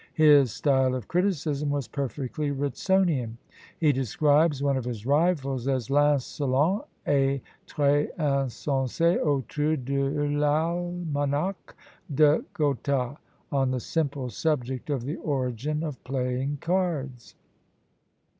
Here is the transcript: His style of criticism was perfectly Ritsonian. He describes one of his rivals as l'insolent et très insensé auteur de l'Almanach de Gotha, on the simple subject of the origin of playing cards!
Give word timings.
His 0.15 0.51
style 0.51 0.95
of 0.95 1.07
criticism 1.07 1.69
was 1.69 1.87
perfectly 1.87 2.49
Ritsonian. 2.49 3.37
He 3.79 3.91
describes 3.91 4.63
one 4.63 4.75
of 4.75 4.85
his 4.85 5.05
rivals 5.05 5.67
as 5.67 5.91
l'insolent 5.91 6.85
et 7.05 7.39
très 7.67 8.07
insensé 8.17 9.19
auteur 9.23 9.75
de 9.75 10.23
l'Almanach 10.39 11.75
de 12.15 12.43
Gotha, 12.55 13.17
on 13.51 13.69
the 13.69 13.79
simple 13.79 14.31
subject 14.31 14.89
of 14.89 15.03
the 15.03 15.17
origin 15.17 15.83
of 15.83 16.03
playing 16.03 16.57
cards! 16.61 17.35